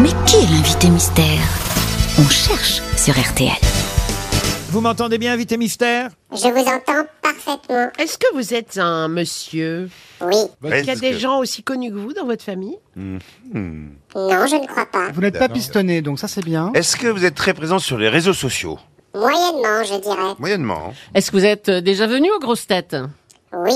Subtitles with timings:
[0.00, 1.40] Mais qui est l'invité mystère?
[2.18, 3.50] On cherche sur RTL.
[4.70, 6.10] Vous m'entendez bien, invité mystère?
[6.30, 7.90] Je vous entends parfaitement.
[7.98, 9.90] Est-ce que vous êtes un monsieur?
[10.22, 10.36] Oui.
[10.64, 12.78] Est-ce qu'il y a des gens aussi connus que vous dans votre famille?
[12.96, 13.18] Non,
[14.14, 15.10] je ne crois pas.
[15.12, 16.70] Vous n'êtes pas pistonné, donc ça c'est bien.
[16.74, 18.78] Est-ce que vous êtes très présent sur les réseaux sociaux?
[19.14, 20.34] Moyennement, je dirais.
[20.38, 20.88] Moyennement.
[20.88, 20.92] hein.
[21.14, 22.96] Est-ce que vous êtes euh, déjà venu aux grosses têtes?
[23.52, 23.74] Oui.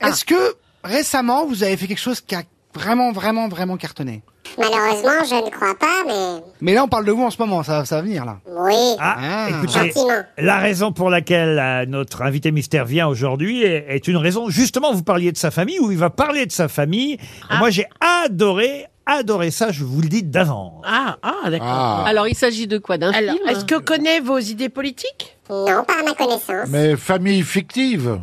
[0.00, 2.42] Est-ce que récemment vous avez fait quelque chose qui a
[2.78, 4.22] vraiment, vraiment, vraiment cartonné
[4.56, 7.62] Malheureusement, je ne crois pas, mais Mais là on parle de vous en ce moment,
[7.62, 8.38] ça, ça va venir là.
[8.46, 8.74] oui.
[8.98, 9.46] Ah, Ah.
[9.50, 10.22] écoutez, Gentiment.
[10.38, 14.92] la raison pour laquelle euh, notre invité mystère vient aujourd'hui est, est une raison, justement,
[14.92, 17.12] vous parliez de sa famille, ou il va parler de sa famille.
[17.14, 17.18] Et
[17.50, 17.58] Ah.
[17.58, 17.86] Moi, j'ai
[18.24, 20.82] adoré, adoré ça, je vous le dis d'avance.
[20.86, 22.04] Ah, ah, d'accord.
[22.06, 25.36] Alors, il s'agit de quoi D'un Alors, film est-ce que connaît vos idées politiques?
[25.50, 26.68] Non, par ma connaissance.
[26.68, 28.18] Mais famille fictive?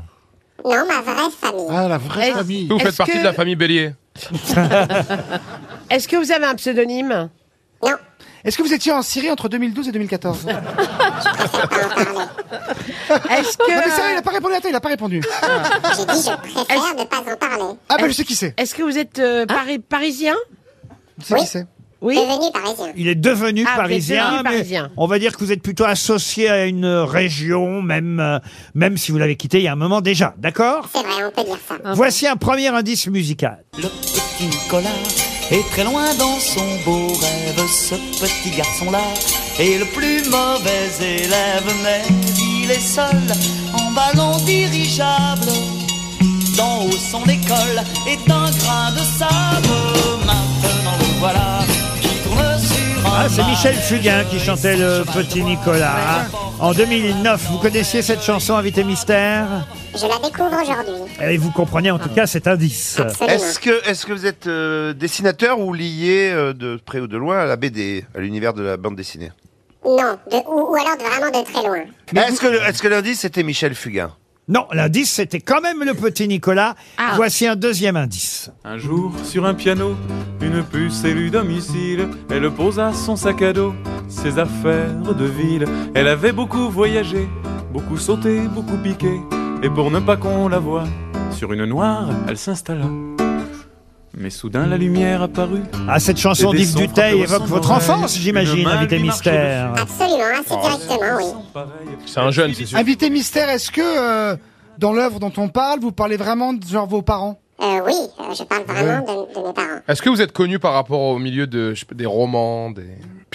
[0.66, 1.68] Non, ma vraie famille.
[1.70, 2.68] Ah, la vraie Est-ce- famille.
[2.68, 3.91] Vous Est-ce faites partie que- de la famille Bélier.
[5.90, 7.30] Est-ce que vous avez un pseudonyme
[7.82, 7.98] Non,
[8.44, 10.54] Est-ce que vous étiez en Syrie entre 2012 et 2014 Non
[13.30, 15.21] Est-ce mais sérieux, il que a pas répondu, attends, il a pas répondu.
[15.98, 17.77] j'ai dit je préfère ne pas en parler.
[17.90, 18.54] Ah bah je sais qui c'est.
[18.58, 20.36] est-ce que vous êtes euh, Pari- parisien
[21.20, 21.66] Je sais qui c'est.
[22.01, 22.15] Oui.
[22.18, 22.93] Devenu parisien.
[22.98, 24.91] Il est devenu Ah, vous êtes parisien, devenu mais parisien.
[24.98, 28.40] on va dire que vous êtes plutôt associé à une région, même, euh,
[28.76, 30.87] même si vous l'avez quitté il y a un moment déjà, d'accord?
[30.93, 31.76] C'est vrai, on peut dire ça.
[31.93, 33.63] Voici un premier indice musical.
[33.77, 34.90] Le petit Nicolas
[35.52, 39.02] est très loin dans son beau rêve, ce petit garçon-là
[39.59, 40.90] est le plus mauvais
[41.24, 42.02] élève, mais
[42.63, 43.15] il est seul
[43.74, 45.48] en ballon dirigeable.
[46.57, 49.68] D'en haut son école est un grain de sable.
[50.26, 51.59] Maintenant le voilà
[53.18, 53.44] Ah, c'est.
[53.44, 56.26] Michel Fugain qui chantait le petit Nicolas.
[56.60, 59.46] En 2009, vous connaissiez cette chanson, Invité Mystère?
[59.96, 61.12] Je la découvre aujourd'hui.
[61.21, 62.99] Et vous comprenez en tout cas cet indice.
[63.27, 67.18] Est-ce que, est-ce que vous êtes euh, dessinateur ou lié euh, de près ou de
[67.18, 69.31] loin à la BD, à l'univers de la bande dessinée?
[69.86, 72.25] Non, de, ou, ou alors de vraiment de très loin.
[72.28, 74.12] Est-ce que, le- est-ce que l'indice c'était Michel Fugain?
[74.48, 76.76] Non, l'indice, c'était quand même le petit Nicolas.
[76.98, 77.14] Ah.
[77.16, 78.52] Voici un deuxième indice.
[78.64, 79.96] Un jour, sur un piano,
[80.40, 83.74] une puce élue domicile, elle posa son sac à dos,
[84.08, 85.66] ses affaires de ville.
[85.96, 87.28] Elle avait beaucoup voyagé,
[87.74, 89.20] beaucoup sauté, beaucoup piqué,
[89.64, 90.84] et pour ne pas qu'on la voie,
[91.32, 92.86] sur une noire, elle s'installa.
[94.18, 95.64] Mais soudain, la lumière apparut.
[95.90, 99.74] Ah, cette chanson d'Yves Duteil évoque votre enfance, j'imagine, Invité Mystère.
[99.78, 101.62] Absolument, assez directement, oui.
[102.06, 102.78] C'est un jeune, c'est sûr.
[102.78, 104.36] Invité mystère, est-ce que euh,
[104.78, 107.40] dans l'œuvre dont on parle, vous parlez vraiment de genre vos parents?
[107.62, 109.80] Euh, oui, euh, je parle vraiment de, de mes parents.
[109.88, 112.70] Est-ce que vous êtes connu par rapport au milieu de, je sais pas, des romans
[112.72, 112.84] des...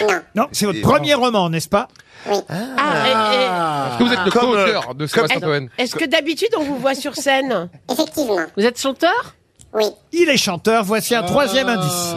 [0.01, 1.89] Non, Non, c'est votre Et- premier roman, n'est-ce pas?
[2.31, 2.37] Oui.
[2.49, 6.65] Ah, et- Est-ce que vous êtes le co-auteur de Sébastien Toen est-ce que d'habitude on
[6.65, 7.69] vous voit sur scène?
[7.91, 9.35] Effectivement, Vous êtes chanteur?
[9.75, 9.85] Oui.
[10.13, 12.15] Il est chanteur, voici un troisième indice.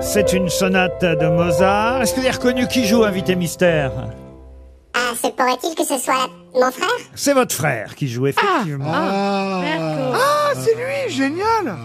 [0.00, 2.00] C'est une sonate de Mozart.
[2.00, 2.66] Est-ce que vous avez reconnu?
[2.66, 3.92] Qui joue Invité Mystère?
[4.94, 6.88] Ah, se pourrait-il que ce soit mon frère?
[7.14, 8.90] C'est votre frère qui joue, effectivement.
[8.90, 9.60] Ah,
[10.64, 11.76] c'est lui, génial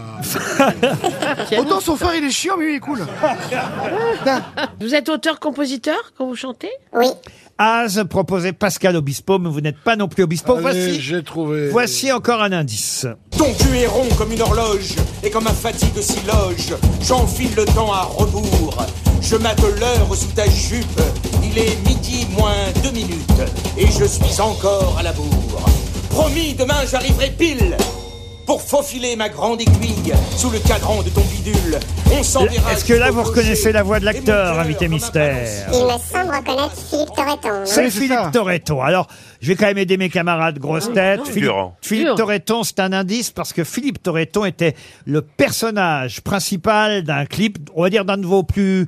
[1.58, 3.06] Autant son frère il est chiant, mais lui il est cool.
[4.80, 7.08] Vous êtes auteur-compositeur quand vous chantez Oui.
[7.58, 10.54] Az proposait Pascal Obispo, mais vous n'êtes pas non plus Obispo.
[10.54, 11.70] Allez, Voici, j'ai trouvé.
[11.70, 13.06] voici encore un indice.
[13.38, 17.66] Ton cul est rond comme une horloge, et comme un fatigue s'y loge, j'enfile le
[17.66, 18.76] temps à rebours.
[19.22, 21.00] Je mate l'heure sous ta jupe,
[21.44, 23.42] il est midi moins deux minutes,
[23.78, 25.66] et je suis encore à la bourre.
[26.10, 27.78] Promis, demain j'arriverai pile
[28.46, 31.80] pour faufiler ma grande aiguille sous le cadran de ton bidule.
[32.12, 35.90] On s'enverra Est-ce que là, vous reconnaissez la voix de l'acteur, invité mystère Il me
[35.90, 37.50] semble reconnaître Philippe Torreton.
[37.60, 38.32] non C'est Philippe.
[38.32, 38.82] Toretto.
[38.82, 39.08] Alors,
[39.42, 41.22] je vais quand même aider mes camarades grosses têtes.
[41.26, 41.74] Philippe, Dur.
[41.82, 42.16] Philippe.
[42.16, 47.84] Torreton, c'est un indice parce que Philippe Torreton était le personnage principal d'un clip, on
[47.84, 48.88] va dire d'un de vos plus,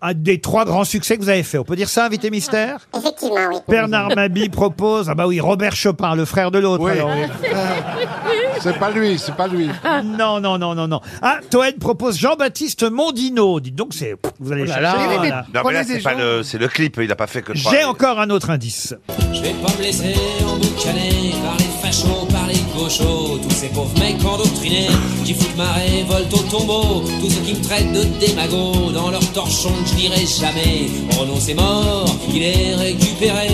[0.00, 1.58] un des trois grands succès que vous avez fait.
[1.58, 2.88] On peut dire ça, invité mystère?
[2.96, 3.56] Effectivement, oui.
[3.68, 6.84] Bernard Mabi propose, ah bah oui, Robert Chopin, le frère de l'autre.
[6.84, 6.92] Oui.
[6.92, 7.10] alors.
[8.62, 9.68] C'est pas lui, c'est pas lui.
[10.04, 11.00] Non, non, non, non, non.
[11.20, 13.60] Ah, Toen propose Jean-Baptiste Mondino.
[13.60, 14.96] Dites donc, c'est, vous allez chercher.
[14.98, 15.36] Oui, mais- voilà.
[15.42, 17.26] Non, mais Prenez là, des c'est pas gens- le, c'est le clip, il a pas
[17.26, 17.72] fait que trois.
[17.72, 18.94] J'ai encore un autre indice.
[19.32, 20.14] Je vais pas me laisser
[20.46, 24.88] emboucaner par les fachos, par les gauchos, tous ces pauvres mecs endoctrinés
[25.24, 29.32] qui foutent ma révolte au tombeau, tous ceux qui me traitent de démago dans leur
[29.32, 30.86] torchon que je dirai jamais.
[31.18, 33.48] Renaud c'est mort, il est récupéré.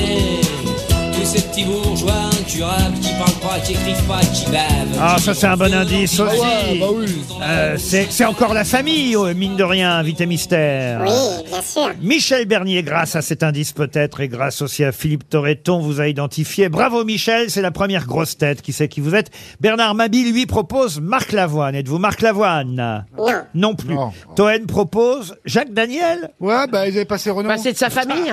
[1.28, 4.98] Ces petits bourgeois incurables qui parlent pas, qui écrivent pas, qui bavent.
[4.98, 6.40] Ah, ça c'est un bon indice aussi.
[6.40, 7.06] ouais, bah oui.
[7.42, 11.02] Euh, c'est c'est encore la famille, oh, mine de rien, invité mystère.
[11.02, 11.90] Oui, bien sûr.
[12.00, 16.08] Michel Bernier, grâce à cet indice peut-être, et grâce aussi à Philippe Torreton, vous a
[16.08, 16.70] identifié.
[16.70, 19.30] Bravo Michel, c'est la première grosse tête qui sait qui vous êtes.
[19.60, 21.74] Bernard Mabille, lui, propose Marc Lavoine.
[21.74, 23.04] Êtes-vous Marc Lavoine?
[23.18, 23.26] Non.
[23.54, 23.94] Non plus.
[23.94, 24.12] Non.
[24.34, 26.30] Toen propose Jacques Daniel?
[26.40, 27.50] Ouais, bah ils avaient passé Renault.
[27.50, 28.32] Bah, c'est de sa famille.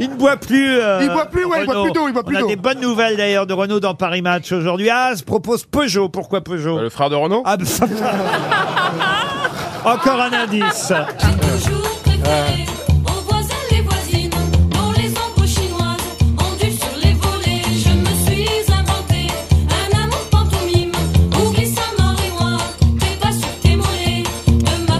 [0.00, 0.78] Il ne boit plus.
[0.80, 1.84] euh, Il boit plus, ouais, il boit Renaud.
[1.84, 2.48] plus d'eau, il boit plus On a d'eau.
[2.48, 4.90] des bonnes nouvelles d'ailleurs de Renault dans Paris Match aujourd'hui.
[4.90, 6.08] Az propose Peugeot.
[6.08, 7.86] Pourquoi Peugeot Euh, Le frère de Renault Ah, bah, ça-
[9.84, 10.92] Encore un indice.
[11.40, 12.65] toujours préféré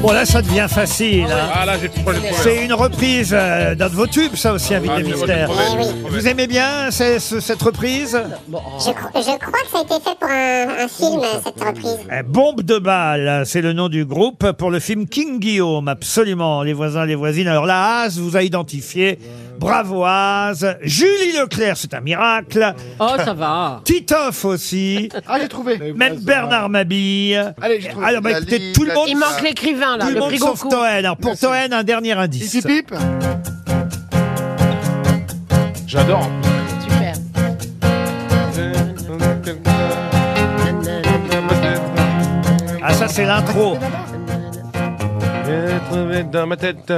[0.06, 1.26] Bon là, ça devient facile.
[1.29, 1.49] hein.
[1.53, 2.19] Ah là, j'ai j'ai trouvé.
[2.41, 5.49] C'est une reprise euh, d'un de vos tubes, ça aussi, Invité Ah, Mystère.
[5.49, 5.85] moi, oui.
[5.88, 6.08] trouvé.
[6.11, 8.53] Vous aimez bien ce- cette reprise Je,
[8.91, 11.99] cro- je crois que ça a été fait pour un, un film, cette reprise.
[12.17, 16.62] Eh, Bombe de balle, c'est le nom du groupe pour le film King Guillaume, absolument.
[16.62, 17.49] Les voisins, les voisines.
[17.49, 19.19] Alors là, Az vous a identifié.
[19.58, 20.76] Bravo Az.
[20.82, 22.75] Julie Leclerc, c'est un miracle.
[22.99, 23.81] Oh, ça va.
[23.85, 25.08] Titoff aussi.
[25.26, 25.93] Ah, j'ai trouvé.
[25.94, 27.55] Même Bernard Mabille.
[27.61, 28.06] Allez, j'ai trouvé.
[28.06, 30.29] Alors bah, La écoutez, tout le monde, Il manque l'écrivain, là, tout le le monde
[30.31, 30.81] prix sauf Goncourt.
[30.81, 30.85] Toen.
[30.85, 32.53] Alors pour Toen, un dernier indice.
[32.53, 32.94] Pipi pipe.
[35.87, 36.29] J'adore.
[36.82, 37.14] Super.
[42.82, 43.76] Ah ça c'est l'intro.
[46.32, 46.93] Dans ma tête,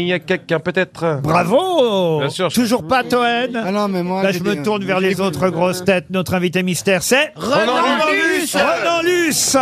[0.00, 1.20] il y a quelqu'un peut-être.
[1.22, 4.22] Bravo Bien sûr, je- Toujours pas Toen Ah non, mais moi.
[4.22, 6.06] Là, j'ai je me tourne vers les autres grosses têtes.
[6.10, 9.56] Notre invité mystère, c'est Renan Luce Renan Luce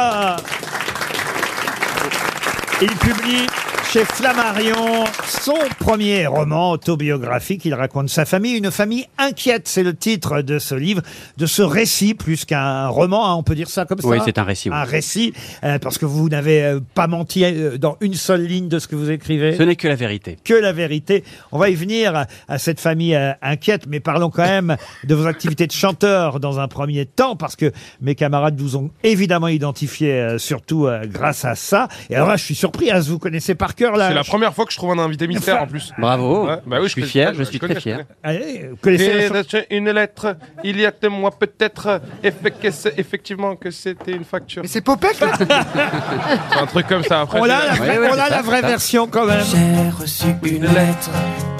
[2.83, 3.47] Il publie
[3.93, 7.65] chez Flammarion son premier roman autobiographique.
[7.65, 9.67] Il raconte sa famille, une famille inquiète.
[9.67, 11.03] C'est le titre de ce livre,
[11.39, 14.39] de ce récit, plus qu'un roman, hein, on peut dire ça comme ça Oui, c'est
[14.39, 14.77] un récit, oui.
[14.77, 15.33] Un récit,
[15.65, 18.87] euh, parce que vous n'avez euh, pas menti euh, dans une seule ligne de ce
[18.87, 20.37] que vous écrivez Ce n'est que la vérité.
[20.45, 21.25] que la vérité.
[21.51, 25.15] On va y venir à, à cette famille euh, inquiète, mais parlons quand même de
[25.17, 29.49] vos activités de chanteur dans un premier temps, parce que mes camarades vous ont évidemment
[29.49, 31.89] identifié, euh, surtout euh, grâce à ça.
[32.09, 34.09] Et alors là, je suis surpris, hein, vous connaissez par cœur là.
[34.09, 35.93] C'est la première fois que je trouve un invité mystère en plus.
[35.99, 36.47] Bravo.
[36.47, 38.05] Ouais, bah oui, je suis fier, je suis connais, très fier.
[38.23, 42.01] Allez, vous connaissez la Et chanson lâché une lettre, il y a de moi peut-être,
[42.23, 44.63] effectivement que c'était une facture.
[44.63, 45.17] Mais c'est Popek,
[46.61, 47.21] un truc comme ça.
[47.23, 48.67] Après, On a la vraie, Ouais, ouais, on c'est a ça, la c'est vraie ça.
[48.69, 49.45] version quand même.
[49.45, 51.11] J'ai reçu une lettre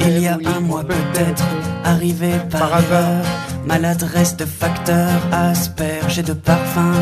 [0.01, 1.45] il y a un mois peut-être,
[1.85, 3.25] arrivée par, erreur.
[3.67, 6.93] Maladresse de facteur, asperge et de parfum,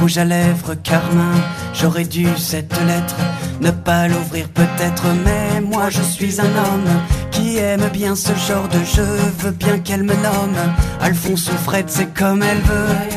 [0.00, 1.34] rouge à lèvres, carmin.
[1.74, 3.16] J'aurais dû cette lettre
[3.60, 6.88] ne pas l'ouvrir peut-être, mais moi je suis un homme
[7.30, 9.06] qui aime bien ce genre de jeu.
[9.38, 10.56] Veux bien qu'elle me nomme
[11.00, 13.16] Alphonse ou Fred, c'est comme elle veut.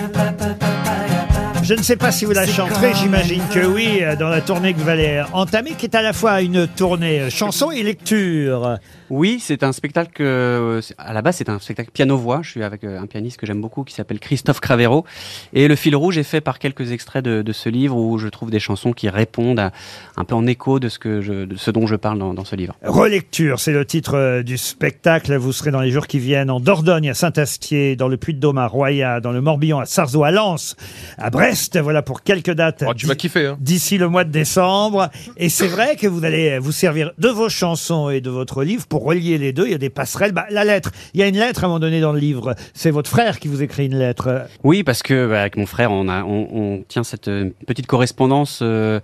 [1.64, 4.74] Je ne sais pas si vous la chanterez, j'imagine que oui, euh, dans la tournée
[4.74, 8.80] que vous allez entamer, qui est à la fois une tournée euh, chanson et lecture.
[9.10, 12.40] Oui, c'est un spectacle que, euh, à la base, c'est un spectacle piano-voix.
[12.44, 15.06] Je suis avec euh, un pianiste que j'aime beaucoup qui s'appelle Christophe Cravero.
[15.54, 18.28] Et le fil rouge est fait par quelques extraits de, de ce livre où je
[18.28, 19.72] trouve des chansons qui répondent à-
[20.18, 22.46] un peu en écho de ce, que je, de ce dont je parle dans, dans
[22.46, 22.76] ce livre.
[22.84, 25.36] Relecture, c'est le titre euh, du spectacle.
[25.38, 28.68] Vous serez dans les jours qui viennent en Dordogne, à Saint-Astier, dans le Puy-de-Dôme, à
[28.68, 30.76] Roya, dans le Morbihan, à Sarzeau, à Lens,
[31.18, 31.80] à Brest.
[31.80, 32.84] Voilà pour quelques dates.
[32.88, 33.48] Oh, tu vas kiffer.
[33.48, 33.58] Hein.
[33.60, 35.10] D'ici le mois de décembre.
[35.38, 38.86] Et c'est vrai que vous allez vous servir de vos chansons et de votre livre
[38.88, 39.66] pour relier les deux.
[39.66, 40.32] Il y a des passerelles.
[40.32, 40.92] Bah, la lettre.
[41.14, 42.56] Il y a une lettre à un moment donné dans le livre.
[42.74, 44.48] C'est votre frère qui vous écrit une lettre.
[44.64, 47.88] Oui, parce que bah, avec mon frère, on, a, on, on tient cette euh, petite
[47.88, 49.00] correspondance euh,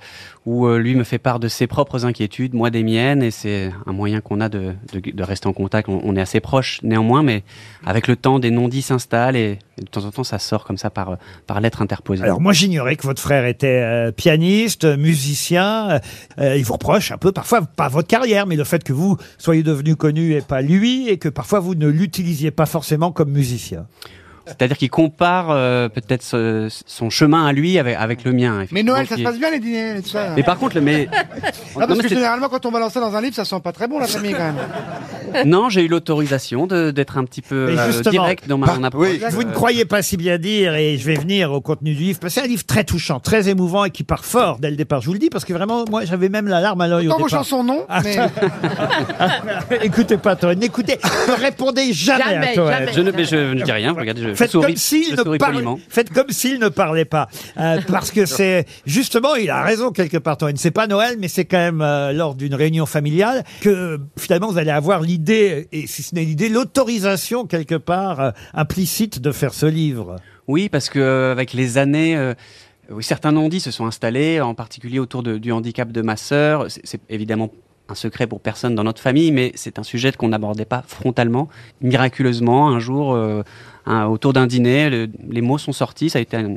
[0.46, 3.72] où euh, lui me fait part de ses propres inquiétudes, moi des miennes, et c'est
[3.86, 5.90] un moyen qu'on a de, de, de rester en contact.
[5.90, 7.44] On, on est assez proches néanmoins, mais
[7.86, 10.78] avec le temps, des non-dits s'installent et, et de temps en temps, ça sort comme
[10.78, 12.24] ça par, par lettre interposée.
[12.24, 16.00] Alors moi j'ignorais que votre frère était euh, pianiste, musicien.
[16.38, 19.64] Il vous reproche un peu parfois pas votre carrière, mais le fait que vous soyez
[19.64, 23.88] devenu connu et pas lui, et que parfois vous ne l'utilisiez pas forcément comme musicien.
[24.46, 28.66] C'est-à-dire qu'il compare euh, peut-être ce- son chemin à lui avec, avec le mien.
[28.72, 30.30] Mais effectivement, Noël, ça qui se est- passe bien les dîners et tout ça.
[30.36, 31.24] Mais par contre, le, mais, Ah,
[31.82, 33.60] Non, parce mais que c'est- généralement, quand on va lancer dans un livre, ça sent
[33.64, 35.46] pas très bon la famille quand même.
[35.46, 38.68] non, j'ai eu l'autorisation de- d'être un petit peu Mais euh, justement, direct dans ma
[38.68, 39.08] bah, mon approche.
[39.10, 39.22] oui.
[39.32, 42.20] Vous ne croyez pas si bien dire, et je vais venir au contenu du livre,
[42.20, 44.76] parce que c'est un livre très touchant, très émouvant et qui part fort dès le
[44.76, 45.02] départ.
[45.02, 47.12] Je vous le dis parce que vraiment, moi j'avais même la larme à l'œil au
[47.12, 47.40] Autant vos départ.
[47.44, 48.16] chansons, non, Ah, mais
[49.84, 50.98] Écoutez pas Toen, écoutez,
[51.28, 52.68] ne répondez jamais, à Jamais, Toen.
[52.68, 52.94] jamais.
[52.94, 53.94] Je ne, mais je ne dis rien.
[53.94, 55.54] Regardez, je, Faites souris, comme s'il je ne souris parlait.
[55.56, 55.80] poliment.
[55.90, 57.28] Faites comme s'il ne parlait pas,
[57.58, 60.38] Euh, parce que c'est justement, il a raison quelque part.
[60.38, 60.56] Toen.
[60.58, 64.50] C'est pas Noël, mais c'est quand même euh, lors d'une réunion familiale que euh, finalement
[64.52, 69.32] vous allez avoir l'idée, et si ce n'est l'idée, l'autorisation quelque part euh, implicite de
[69.32, 70.18] faire ce livre.
[70.48, 72.34] Oui, parce que euh, avec les années, euh,
[72.92, 76.66] oui, certains non-dits se sont installés, en particulier autour de- du handicap de ma sœur.
[76.70, 77.50] C'est c'est évidemment
[77.88, 81.50] un secret pour personne dans notre famille, mais c'est un sujet qu'on n'abordait pas frontalement.
[81.82, 83.44] Miraculeusement, un jour, euh,
[83.88, 86.10] autour d'un dîner, le- les mots sont sortis.
[86.10, 86.56] Ça a été un-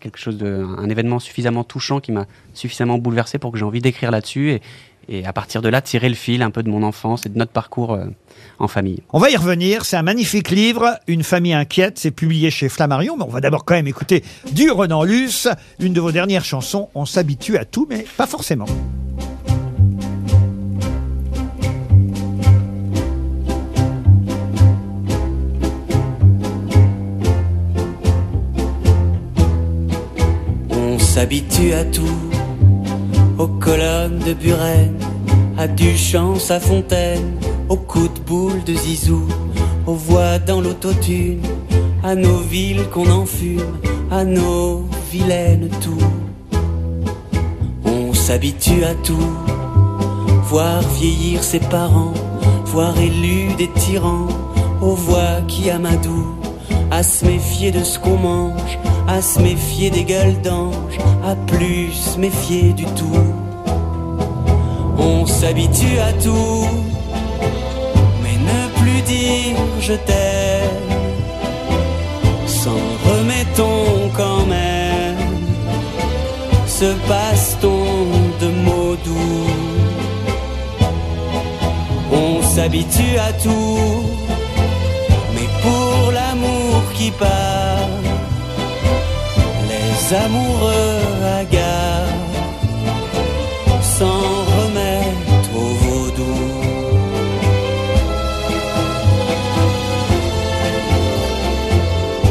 [0.00, 3.80] quelque chose de, un événement suffisamment touchant qui m'a suffisamment bouleversé pour que j'ai envie
[3.82, 4.62] d'écrire là-dessus et,
[5.08, 7.36] et à partir de là tirer le fil un peu de mon enfance et de
[7.38, 8.06] notre parcours euh,
[8.58, 9.02] en famille.
[9.12, 9.84] On va y revenir.
[9.84, 11.98] C'est un magnifique livre, Une famille inquiète.
[11.98, 13.16] C'est publié chez Flammarion.
[13.18, 15.48] Mais on va d'abord quand même écouter du Renan Luce,
[15.80, 16.88] une de vos dernières chansons.
[16.94, 18.66] On s'habitue à tout, mais pas forcément.
[31.32, 32.20] S'habitue à tout,
[33.38, 34.98] aux colonnes de Buren,
[35.56, 39.26] à Duchamp, à Fontaine, aux coups de boule de Zizou,
[39.86, 41.40] aux voix dans l'autotune,
[42.04, 43.78] à nos villes qu'on enfume,
[44.10, 46.60] à nos vilaines tours.
[47.86, 49.32] On s'habitue à tout,
[50.44, 52.12] voir vieillir ses parents,
[52.66, 54.28] voir élus des tyrans,
[54.82, 56.36] aux voix qui amadouent,
[56.90, 61.92] à se méfier de ce qu'on mange, à se méfier des gueules d'ange, à plus
[61.92, 63.26] se méfier du tout.
[64.98, 66.66] On s'habitue à tout,
[68.22, 70.92] mais ne plus dire je t'aime,
[72.46, 75.16] s'en remettons quand même,
[76.66, 79.50] se passe-t-on de mots doux.
[82.12, 84.04] On s'habitue à tout,
[85.34, 88.01] mais pour l'amour qui part,
[90.14, 91.00] amoureux
[91.38, 92.22] hagards
[93.80, 94.22] s'en
[94.56, 96.36] remettent au vaudou.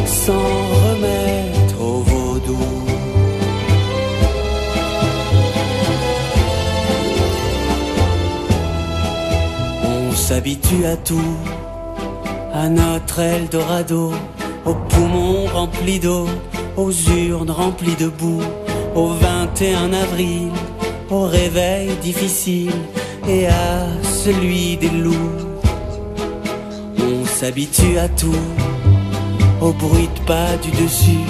[0.06, 0.50] S'en
[0.84, 2.66] remettre au vaudou.
[9.84, 11.38] On s'habitue à tout,
[12.54, 14.14] à notre Eldorado,
[14.66, 16.28] aux poumons remplis d'eau,
[16.78, 18.44] aux urnes remplies de boue,
[18.96, 20.50] au 21 avril,
[21.10, 22.74] au réveil difficile
[23.28, 25.40] et à celui des loups.
[27.00, 28.46] On s'habitue à tout,
[29.62, 31.26] au bruit de pas du dessus,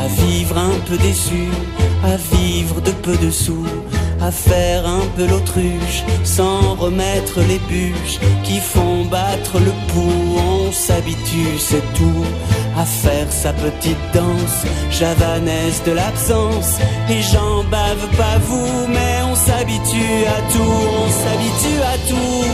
[0.00, 1.48] à vivre un peu déçu,
[2.04, 3.66] à vivre de peu de sous,
[4.20, 10.38] à faire un peu l'autruche, sans remettre les bûches qui font battre le pouls.
[10.38, 12.24] On s'habitue, c'est tout,
[12.76, 16.78] à faire sa petite danse, javanaise de l'absence.
[17.10, 22.44] Et j'en bave pas vous, mais on s'habitue à tout, on s'habitue à tout.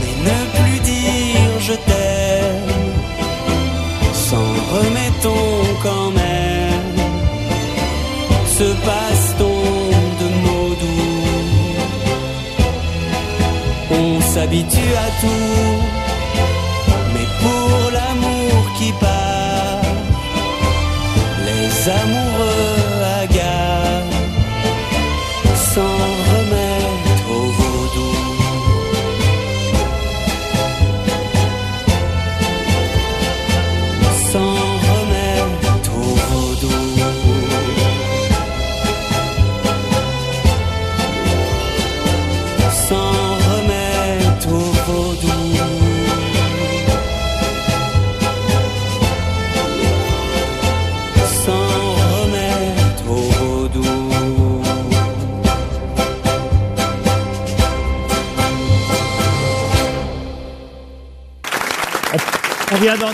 [0.00, 2.70] Mais ne plus dire je t'aime,
[4.12, 6.28] s'en remettons quand même.
[8.46, 9.62] Se passe-t-on
[10.20, 11.24] de mots doux?
[13.92, 15.99] On s'habitue à tout,
[21.80, 22.19] les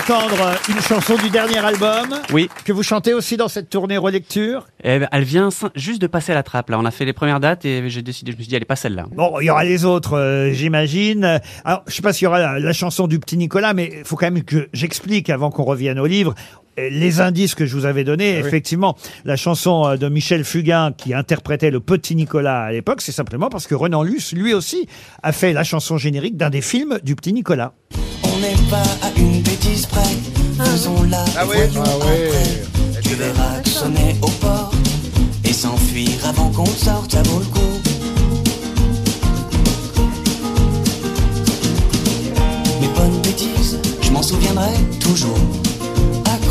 [0.09, 2.15] Une chanson du dernier album.
[2.31, 2.47] Oui.
[2.63, 4.65] Que vous chantez aussi dans cette tournée relecture.
[4.81, 6.69] Eh ben, elle vient juste de passer à la trappe.
[6.69, 8.63] Là, on a fait les premières dates et j'ai décidé, je me suis dit, allez,
[8.63, 9.07] pas celle-là.
[9.11, 11.41] Bon, il y aura les autres, euh, j'imagine.
[11.65, 14.05] Alors, je sais pas s'il y aura la, la chanson du petit Nicolas, mais il
[14.05, 16.35] faut quand même que j'explique avant qu'on revienne au livre.
[16.79, 18.95] euh, Les indices que je vous avais donnés, effectivement,
[19.25, 23.49] la chanson euh, de Michel Fugain qui interprétait le petit Nicolas à l'époque, c'est simplement
[23.49, 24.87] parce que Renan Luce, lui aussi,
[25.21, 27.73] a fait la chanson générique d'un des films du petit Nicolas.
[28.37, 33.01] On n'est pas à une bêtise près, faisons-la Ah voyons Ah après.
[33.01, 34.71] Tu verras que sonner au port
[35.43, 37.59] et s'enfuir avant qu'on sorte, ça vaut le coup.
[42.79, 45.39] Mes bonnes bêtises, je m'en souviendrai toujours.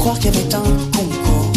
[0.07, 0.63] savoir qu'il y avait un
[0.97, 1.53] concours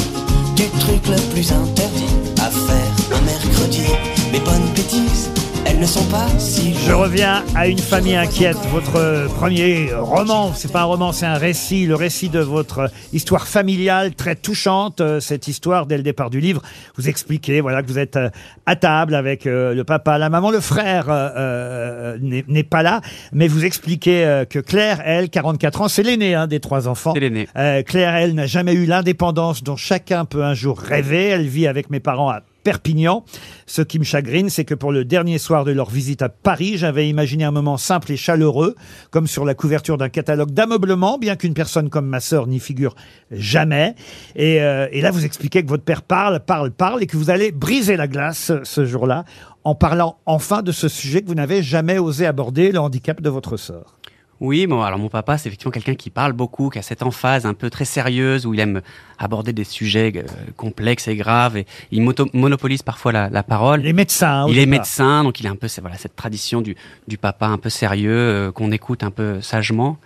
[0.56, 3.84] du truc le plus interdit à faire un mercredi.
[4.32, 5.30] Mes bonnes bêtises,
[5.66, 10.54] elles ne sont pas si Je reviens à Une famille inquiète, votre premier roman.
[10.54, 11.86] C'est pas un roman, c'est un récit.
[11.86, 15.02] Le récit de votre histoire familiale très touchante.
[15.02, 16.62] euh, Cette histoire, dès le départ du livre,
[16.98, 18.30] vous expliquez voilà, que vous êtes euh,
[18.66, 22.84] à table avec euh, le papa, la maman, le frère euh, euh, n'est n'est pas
[22.84, 23.02] là.
[23.34, 27.14] Mais vous expliquez euh, que Claire, elle, 44 ans, c'est l'aînée hein, des trois enfants.
[27.14, 27.48] C'est l'aîné.
[27.58, 31.26] Euh, Claire, elle, n'a jamais eu l'indépendance dont chacun peut un jour rêver.
[31.28, 33.26] Elle vit avec mes parents à Perpignan.
[33.66, 36.78] Ce qui me chagrine, c'est que pour le dernier soir de leur visite à Paris,
[36.78, 38.76] j'avais imaginé un moment simple et chaleureux,
[39.10, 42.94] comme sur la couverture d'un catalogue d'ameublement, bien qu'une personne comme ma sœur n'y figure
[43.32, 43.96] jamais.
[44.36, 47.32] Et, euh, et là, vous expliquez que votre père parle, parle, parle, et que vous
[47.32, 49.26] allez briser la glace ce jour-là
[49.64, 53.30] en parlant enfin de ce sujet que vous n'avez jamais osé aborder, le handicap de
[53.30, 53.99] votre sœur.
[54.42, 57.46] Oui, bon, alors mon papa, c'est effectivement quelqu'un qui parle beaucoup, qui a cette emphase
[57.46, 58.82] un peu très sérieuse, où il aime
[59.18, 60.24] aborder des sujets euh,
[60.56, 62.02] complexes et graves, et il
[62.34, 63.82] monopolise parfois la, la parole.
[63.82, 64.46] Il est médecin.
[64.46, 66.78] au Il est médecin, donc il a un peu voilà, cette tradition du,
[67.10, 69.98] du papa un peu sérieux, euh, qu'on écoute un peu sagement.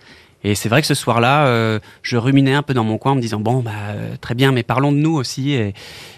[0.42, 3.14] Et c'est vrai que ce soir-là, euh, je ruminais un peu dans mon coin en
[3.14, 3.70] me disant bon bah
[4.20, 5.52] très bien, mais parlons de nous aussi.
[5.52, 5.74] Et,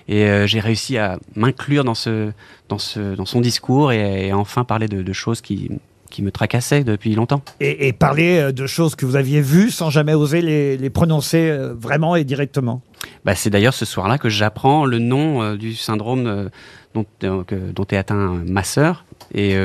[0.09, 2.33] et j'ai réussi à m'inclure dans ce
[2.69, 5.71] dans ce dans son discours et, et enfin parler de, de choses qui
[6.11, 7.43] qui me tracassaient depuis longtemps.
[7.61, 10.91] Et, et parler euh, de choses que vous aviez vues sans jamais oser les, les
[10.91, 12.83] prononcer euh, vraiment et directement.
[13.25, 16.49] Bah, c'est d'ailleurs ce soir-là que j'apprends le nom euh, du syndrome euh,
[16.95, 19.05] dont, euh, que- dont est atteint ma sœur.
[19.35, 19.57] Et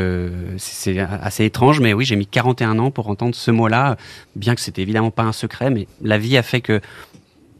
[0.57, 3.95] c'est c'est assez étrange, mais oui, j'ai mis 41 ans pour entendre ce mot-là,
[4.35, 6.81] bien que c'était évidemment pas un secret, mais la vie a fait que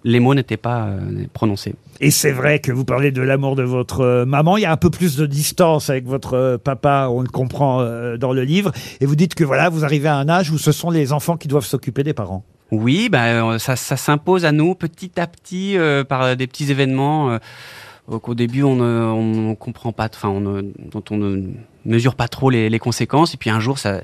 [0.03, 1.75] les mots n'étaient pas euh, prononcés.
[1.99, 4.57] Et c'est vrai que vous parlez de l'amour de votre euh, maman.
[4.57, 7.83] Il y a un peu plus de distance avec votre euh, papa, on le comprend
[8.17, 8.71] dans le livre.
[8.99, 11.37] Et vous dites que voilà, vous arrivez à un âge où ce sont les enfants
[11.37, 12.43] qui doivent s'occuper des parents.
[12.71, 15.77] Oui, euh, ça, ça s'impose à nous petit à petit
[16.07, 17.37] par des petits événements
[18.07, 21.43] qu'au début on ne on comprend pas, enfin on ne- dont on ne
[21.85, 23.33] mesure pas trop les, les conséquences.
[23.33, 24.01] Et puis un jour, ça,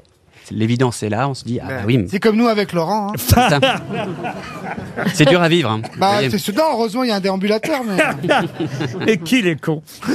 [0.51, 3.13] l'évidence est là, on se dit ah bah oui, mais C'est comme nous avec Laurent.
[3.35, 3.59] hein.
[5.13, 5.69] c'est dur à vivre.
[5.69, 5.81] hein.
[5.97, 7.97] Bah, c'est soudain, heureusement, il y a un déambulateur, mais.
[9.13, 9.81] Et qu'il est con.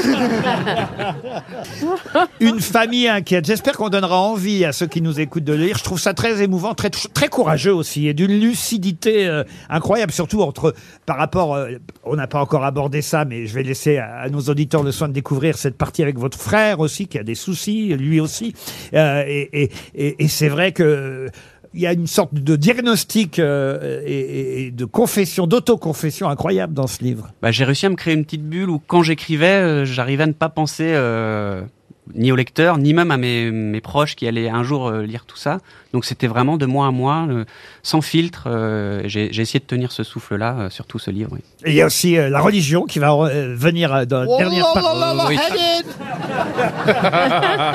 [2.41, 3.47] Une famille inquiète.
[3.47, 5.79] J'espère qu'on donnera envie à ceux qui nous écoutent de le lire.
[5.79, 10.43] Je trouve ça très émouvant, très, très courageux aussi, et d'une lucidité euh, incroyable, surtout
[10.43, 10.75] entre
[11.07, 11.55] par rapport.
[11.55, 11.73] euh,
[12.05, 14.93] on n'a pas encore abordé ça, mais je vais laisser à, à nos auditeurs le
[14.93, 18.55] soin de découvrir cette partie avec votre frère aussi, qui a des soucis, lui aussi.
[18.95, 21.29] Euh, et et, et, et c'est vrai que.
[21.75, 27.03] Il y a une sorte de diagnostic euh, et, de confession, d'autoconfession incroyable dans ce
[27.03, 27.31] livre.
[27.41, 30.27] Bah, j'ai réussi à me créer une petite bulle où quand j'écrivais, euh, j'arrivais à
[30.27, 31.63] ne pas penser euh,
[32.15, 35.25] ni au lecteur, ni même à mes, mes proches qui allaient un jour euh, lire
[35.25, 35.59] tout ça.
[35.93, 37.45] Donc c'était vraiment de moi à moi, euh,
[37.83, 38.45] sans filtre.
[38.47, 41.31] euh, j'ai j'ai essayé de tenir ce souffle-là euh, sur tout ce livre.
[41.33, 41.41] oui.
[41.65, 43.15] Et il y a aussi euh, la religion qui va
[43.55, 45.29] venir euh, dans la dernière Oh partie.
[45.29, 45.39] Oui.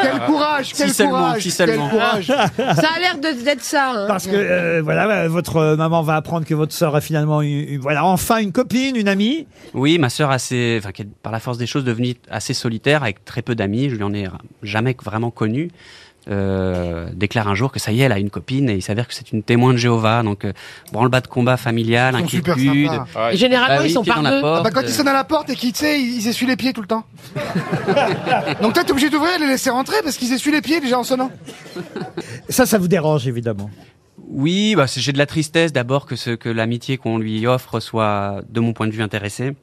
[0.01, 2.27] Quel courage, quel Si seulement, courage, si quel courage.
[2.27, 3.91] Ça a l'air de- d'être ça.
[3.95, 4.05] hein.
[4.07, 7.77] Parce que euh, voilà, votre maman va apprendre que votre sœur a finalement eu, eu-
[7.77, 9.47] voilà enfin une copine, une amie.
[9.73, 13.03] Oui, ma sœur, assez, enfin, qui est par la force des choses devenue assez solitaire,
[13.03, 13.89] avec très peu d'amis.
[13.89, 14.16] Je lui en ai
[14.63, 15.69] jamais vraiment connu.
[16.29, 19.07] Euh, déclare un jour que ça y est, elle a une copine et il s'avère
[19.07, 20.23] que c'est une témoin de Jéhovah.
[20.23, 20.51] Donc, euh,
[20.91, 22.89] branle-bas de combat familial, inquiétude.
[23.31, 24.41] Et généralement, Bah oui, ils sont par deux.
[24.41, 24.63] porte.
[24.65, 26.73] Bah, quand ils sonnent à la porte et qu'ils, tu sais, ils essuient les pieds
[26.73, 27.05] tout le temps.
[28.61, 30.99] Donc toi, t'es obligé d'ouvrir et les laisser rentrer parce qu'ils essuient les pieds déjà
[30.99, 31.31] en sonnant.
[32.49, 33.69] Ça, ça vous dérange évidemment.
[34.29, 38.41] Oui, bah, j'ai de la tristesse d'abord que, ce, que l'amitié qu'on lui offre soit,
[38.49, 39.53] de mon point de vue, intéressée.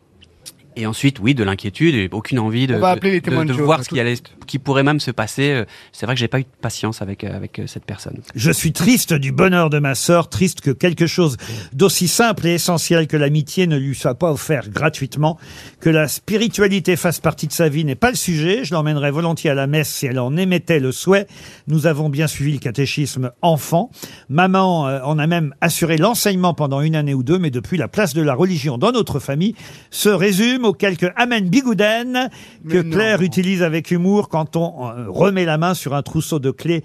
[0.76, 4.58] Et ensuite, oui, de l'inquiétude et aucune envie de, de- voir ce qui, allait, qui
[4.58, 5.50] pourrait même se passer.
[5.50, 8.20] Euh, C'est vrai que j'ai pas eu de patience avec, euh, avec euh, cette personne.
[8.34, 11.36] Je suis triste du bonheur de ma sœur, triste que quelque chose
[11.72, 15.38] d'aussi simple et essentiel que l'amitié ne lui soit pas offert gratuitement,
[15.80, 18.64] que la spiritualité fasse partie de sa vie n'est pas le sujet.
[18.64, 21.28] Je l'emmènerai volontiers à la messe si elle en émettait le souhait.
[21.68, 23.90] Nous avons bien suivi le catéchisme enfant.
[24.28, 28.12] Maman en a même assuré l'enseignement pendant une année ou deux, mais depuis la place
[28.14, 29.54] de la religion dans notre famille
[29.90, 32.28] se résume aux quelques Amen Bigouden
[32.68, 32.82] que.
[32.82, 36.82] Claire utilise avec humour quand on euh, remet la main sur un trousseau de clés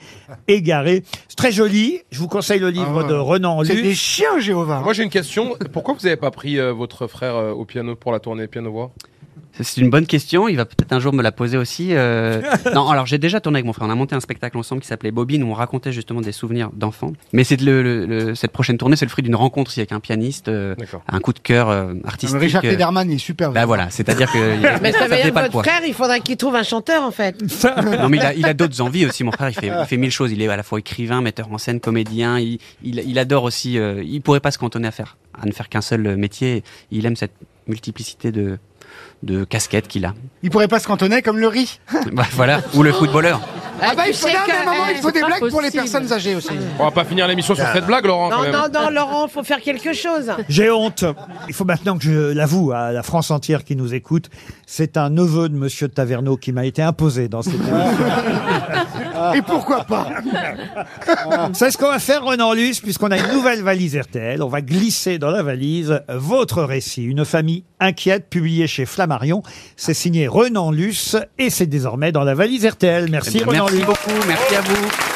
[0.47, 1.03] égaré.
[1.27, 1.99] C'est très joli.
[2.11, 3.09] Je vous conseille le livre Ah ouais.
[3.09, 3.83] de Renan C'est Luce.
[3.83, 4.81] des chiens, Jéhovah.
[4.81, 5.55] Moi j'ai une question.
[5.73, 8.91] Pourquoi vous n'avez pas pris euh, votre frère euh, au piano pour la tournée piano-voix?
[9.61, 10.47] C'est une bonne question.
[10.47, 11.89] Il va peut-être un jour me la poser aussi.
[11.91, 12.41] euh.
[12.73, 13.87] non, alors j'ai déjà tourné avec mon frère.
[13.87, 16.69] On a monté un spectacle ensemble qui s'appelait Bobine où on racontait justement des souvenirs
[16.73, 17.13] d'enfants.
[17.33, 19.91] Mais c'est le, le- le- cette prochaine tournée, c'est le fruit d'une rencontre aussi avec
[19.91, 20.75] un pianiste, euh,
[21.07, 22.39] un coup de cœur euh, Ah, artistique.
[22.39, 22.71] Richard euh.
[22.71, 23.51] Federman, il est super.
[23.51, 24.37] Bah voilà, c'est-à-dire que
[24.81, 26.63] Mais ça veut faisait dire pas que le votre frère, il faudra qu'il trouve un
[26.63, 27.35] chanteur, en fait.
[27.99, 29.23] Non mais il a, il a d'autres envies aussi.
[29.23, 30.31] Mon frère, il fait, il fait mille choses.
[30.31, 32.39] Il est à la fois écrivain, metteur en scène, comédien.
[32.39, 33.77] Il, il, il adore aussi.
[33.77, 36.63] euh, il pourrait pas se cantonner à faire à ne faire qu'un seul métier.
[36.91, 37.33] Il aime cette
[37.67, 38.57] multiplicité de,
[39.23, 40.13] de casquettes qu'il a.
[40.43, 41.79] Il pourrait pas se cantonner comme le riz.
[42.11, 43.39] Bah, voilà, ou le footballeur.
[43.81, 46.35] Ah bah il faut, à un moment, il faut des blagues pour les personnes âgées
[46.35, 46.49] aussi.
[46.77, 48.51] On va pas finir l'émission sur cette blague, Laurent, quand Non, même.
[48.51, 50.31] non, non, Laurent, faut faire quelque chose.
[50.49, 51.05] J'ai honte.
[51.47, 54.29] Il faut maintenant que je l'avoue à la France entière qui nous écoute.
[54.65, 57.77] C'est un neveu de Monsieur de Taverneau qui m'a été imposé dans cette émission.
[59.35, 60.07] Et pourquoi pas
[61.53, 64.41] C'est ce qu'on va faire, Renan Luce, puisqu'on a une nouvelle valise RTL.
[64.43, 67.03] On va glisser dans la valise votre récit.
[67.03, 69.43] Une famille inquiète, publié chez Flammarion.
[69.75, 73.09] C'est signé Renan Luce et c'est désormais dans la valise RTL.
[73.09, 73.85] Merci, Eh Renan merci Luce.
[73.85, 75.08] beaucoup, merci à vous.